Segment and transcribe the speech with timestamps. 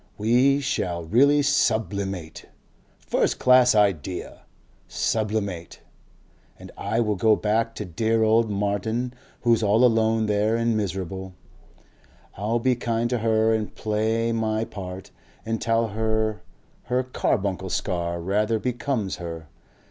[0.17, 2.45] We shall really SUBLIMATE....
[2.97, 4.41] First class idea
[4.87, 5.81] sublimate!....
[6.57, 11.35] And I will go back to dear old Martin who's all alone there and miserable;
[12.35, 15.11] I'll be kind to her and play my part
[15.45, 16.41] and tell her
[16.85, 19.49] her Carbuncle scar rather becomes her....